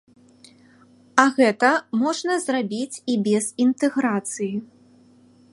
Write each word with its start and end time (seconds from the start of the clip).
А 1.23 1.25
гэта 1.37 1.69
можна 2.05 2.39
зрабіць 2.47 3.01
і 3.15 3.21
без 3.31 3.53
інтэграцыі. 3.67 4.53